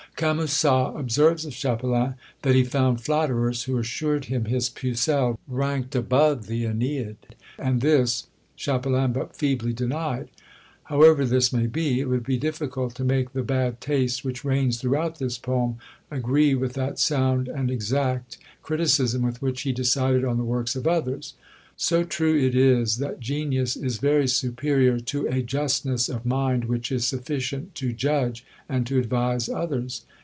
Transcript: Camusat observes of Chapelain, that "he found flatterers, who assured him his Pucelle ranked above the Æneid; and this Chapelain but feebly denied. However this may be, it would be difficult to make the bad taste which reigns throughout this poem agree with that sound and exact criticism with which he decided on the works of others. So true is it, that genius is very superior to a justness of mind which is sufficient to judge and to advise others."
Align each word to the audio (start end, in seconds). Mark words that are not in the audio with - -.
Camusat 0.17 0.99
observes 0.99 1.45
of 1.45 1.53
Chapelain, 1.53 2.13
that 2.43 2.53
"he 2.53 2.63
found 2.63 3.01
flatterers, 3.01 3.63
who 3.63 3.79
assured 3.79 4.25
him 4.25 4.45
his 4.45 4.69
Pucelle 4.69 5.39
ranked 5.47 5.95
above 5.95 6.45
the 6.45 6.63
Æneid; 6.65 7.15
and 7.57 7.81
this 7.81 8.27
Chapelain 8.55 9.13
but 9.13 9.35
feebly 9.35 9.73
denied. 9.73 10.29
However 10.83 11.25
this 11.25 11.51
may 11.51 11.65
be, 11.65 11.99
it 12.01 12.05
would 12.07 12.23
be 12.23 12.37
difficult 12.37 12.93
to 12.95 13.03
make 13.03 13.33
the 13.33 13.41
bad 13.41 13.81
taste 13.81 14.23
which 14.23 14.45
reigns 14.45 14.79
throughout 14.79 15.17
this 15.17 15.39
poem 15.39 15.77
agree 16.11 16.53
with 16.53 16.73
that 16.73 16.99
sound 16.99 17.47
and 17.47 17.71
exact 17.71 18.37
criticism 18.61 19.23
with 19.23 19.41
which 19.41 19.63
he 19.63 19.71
decided 19.71 20.23
on 20.23 20.37
the 20.37 20.43
works 20.43 20.75
of 20.75 20.85
others. 20.85 21.33
So 21.77 22.03
true 22.03 22.37
is 22.53 22.97
it, 22.97 22.99
that 23.03 23.19
genius 23.19 23.75
is 23.75 23.97
very 23.97 24.27
superior 24.27 24.99
to 24.99 25.25
a 25.27 25.41
justness 25.41 26.09
of 26.09 26.27
mind 26.27 26.65
which 26.65 26.91
is 26.91 27.07
sufficient 27.07 27.73
to 27.75 27.91
judge 27.91 28.45
and 28.69 28.85
to 28.85 28.99
advise 28.99 29.49
others." 29.49 30.03